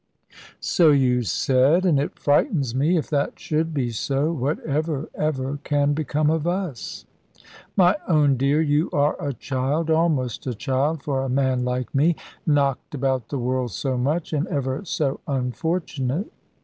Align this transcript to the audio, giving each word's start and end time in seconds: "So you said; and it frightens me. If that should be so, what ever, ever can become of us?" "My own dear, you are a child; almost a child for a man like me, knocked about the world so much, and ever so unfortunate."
"So 0.59 0.89
you 0.89 1.21
said; 1.21 1.85
and 1.85 1.99
it 1.99 2.17
frightens 2.17 2.73
me. 2.73 2.97
If 2.97 3.07
that 3.11 3.37
should 3.39 3.71
be 3.71 3.91
so, 3.91 4.31
what 4.33 4.59
ever, 4.61 5.09
ever 5.13 5.59
can 5.63 5.93
become 5.93 6.31
of 6.31 6.47
us?" 6.47 7.05
"My 7.77 7.95
own 8.07 8.35
dear, 8.35 8.63
you 8.63 8.89
are 8.93 9.15
a 9.23 9.31
child; 9.31 9.91
almost 9.91 10.47
a 10.47 10.55
child 10.55 11.03
for 11.03 11.21
a 11.23 11.29
man 11.29 11.63
like 11.63 11.93
me, 11.93 12.15
knocked 12.47 12.95
about 12.95 13.29
the 13.29 13.37
world 13.37 13.73
so 13.73 13.95
much, 13.95 14.33
and 14.33 14.47
ever 14.47 14.83
so 14.85 15.19
unfortunate." 15.27 16.31